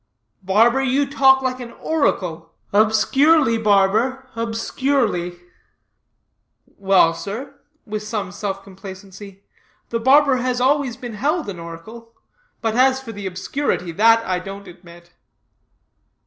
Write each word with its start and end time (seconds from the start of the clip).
"Barber, 0.41 0.81
you 0.81 1.07
talk 1.07 1.43
like 1.43 1.59
an 1.59 1.73
oracle 1.73 2.55
obscurely, 2.73 3.59
barber, 3.59 4.27
obscurely." 4.35 5.37
"Well, 6.65 7.13
sir," 7.13 7.59
with 7.85 8.01
some 8.01 8.31
self 8.31 8.63
complacency, 8.63 9.43
"the 9.89 9.99
barber 9.99 10.37
has 10.37 10.59
always 10.59 10.97
been 10.97 11.13
held 11.13 11.49
an 11.49 11.59
oracle, 11.59 12.15
but 12.61 12.75
as 12.75 12.99
for 12.99 13.11
the 13.11 13.27
obscurity, 13.27 13.91
that 13.91 14.25
I 14.25 14.39
don't 14.39 14.67
admit." 14.67 15.11